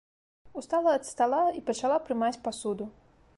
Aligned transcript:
Устала 0.61 0.93
ад 0.99 1.03
стала 1.09 1.41
і 1.59 1.63
пачала 1.67 1.97
прымаць 2.09 2.39
пасуду. 2.49 2.89